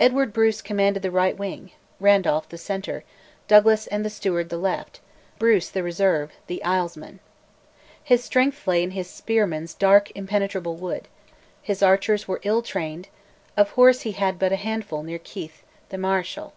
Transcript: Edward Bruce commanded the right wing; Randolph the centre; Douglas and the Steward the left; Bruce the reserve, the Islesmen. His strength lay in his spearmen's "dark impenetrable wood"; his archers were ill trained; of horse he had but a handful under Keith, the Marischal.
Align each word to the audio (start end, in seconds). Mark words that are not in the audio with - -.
Edward 0.00 0.32
Bruce 0.32 0.60
commanded 0.60 1.04
the 1.04 1.12
right 1.12 1.38
wing; 1.38 1.70
Randolph 2.00 2.48
the 2.48 2.58
centre; 2.58 3.04
Douglas 3.46 3.86
and 3.86 4.04
the 4.04 4.10
Steward 4.10 4.48
the 4.48 4.58
left; 4.58 4.98
Bruce 5.38 5.68
the 5.68 5.84
reserve, 5.84 6.32
the 6.48 6.60
Islesmen. 6.64 7.20
His 8.02 8.24
strength 8.24 8.66
lay 8.66 8.82
in 8.82 8.90
his 8.90 9.08
spearmen's 9.08 9.72
"dark 9.72 10.10
impenetrable 10.16 10.74
wood"; 10.74 11.06
his 11.62 11.84
archers 11.84 12.26
were 12.26 12.40
ill 12.42 12.62
trained; 12.62 13.06
of 13.56 13.70
horse 13.70 14.00
he 14.00 14.10
had 14.10 14.40
but 14.40 14.50
a 14.50 14.56
handful 14.56 14.98
under 14.98 15.18
Keith, 15.18 15.62
the 15.90 15.98
Marischal. 15.98 16.52